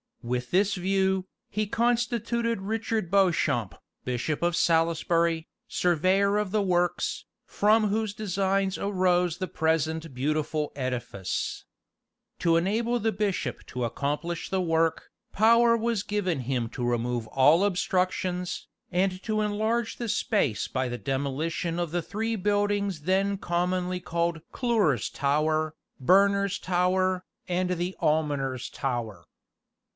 With 0.23 0.49
this 0.51 0.75
view, 0.75 1.25
he 1.49 1.65
constituted 1.65 2.61
Richard 2.61 3.09
Beauchamp, 3.09 3.75
Bishop 4.03 4.41
of 4.43 4.55
Salisbury, 4.55 5.47
surveyor 5.67 6.37
of 6.37 6.51
the 6.51 6.61
works, 6.61 7.25
from 7.45 7.87
whose 7.87 8.13
designs 8.13 8.77
arose 8.77 9.37
the 9.37 9.47
present 9.47 10.13
beautiful 10.13 10.71
edifice. 10.75 11.65
To 12.39 12.55
enable 12.55 12.99
the 12.99 13.11
bishop 13.11 13.63
to 13.67 13.83
accomplish 13.83 14.49
the 14.49 14.61
work, 14.61 15.09
power 15.33 15.75
was 15.77 16.03
given 16.03 16.41
him 16.41 16.67
to 16.69 16.83
remove 16.85 17.27
all 17.27 17.63
obstructions, 17.63 18.67
and 18.91 19.21
to 19.23 19.41
enlarge 19.41 19.97
the 19.97 20.09
space 20.09 20.67
by 20.67 20.87
the 20.87 20.99
demolition 20.99 21.79
of 21.79 21.91
the 21.91 22.01
three 22.01 22.35
buildings 22.35 23.01
then 23.01 23.37
commonly 23.37 23.99
called 23.99 24.41
Clure's 24.51 25.09
Tower, 25.09 25.75
Berner's 25.99 26.57
Tower, 26.59 27.23
and 27.47 27.71
the 27.71 27.95
Almoner's 27.99 28.67
Tower. 28.69 29.25